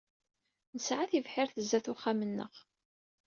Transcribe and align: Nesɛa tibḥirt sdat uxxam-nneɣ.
Nesɛa 0.75 1.05
tibḥirt 1.11 1.57
sdat 1.65 1.91
uxxam-nneɣ. 1.93 2.53